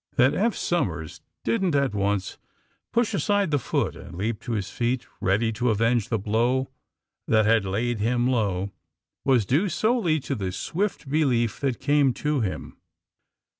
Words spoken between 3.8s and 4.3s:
and